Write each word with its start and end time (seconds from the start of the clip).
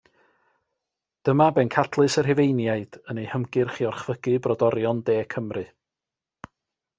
Dyma 1.27 1.49
bencadlys 1.57 2.17
y 2.21 2.23
Rhufeiniaid 2.27 2.97
yn 3.13 3.21
eu 3.25 3.29
hymgyrch 3.35 3.77
i 3.85 3.89
orchfygu 3.91 4.35
brodorion 4.47 5.05
De 5.11 5.19
Cymru. 5.35 5.65